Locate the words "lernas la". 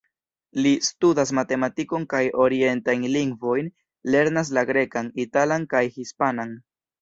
4.17-4.65